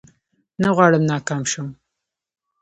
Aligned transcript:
نه 0.61 0.69
غواړم 0.75 1.03
ناکام 1.11 1.43
شم 1.51 1.67